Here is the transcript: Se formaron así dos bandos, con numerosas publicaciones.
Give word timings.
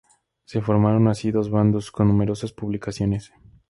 Se 0.45 0.61
formaron 0.61 1.07
así 1.09 1.29
dos 1.29 1.51
bandos, 1.51 1.91
con 1.91 2.07
numerosas 2.07 2.51
publicaciones. 2.53 3.33